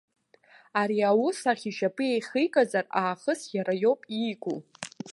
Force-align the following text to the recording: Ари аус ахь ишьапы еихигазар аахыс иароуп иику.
Ари 0.79 0.97
аус 1.09 1.39
ахь 1.51 1.65
ишьапы 1.69 2.03
еихигазар 2.13 2.85
аахыс 3.01 3.41
иароуп 3.55 3.99
иику. 4.19 4.57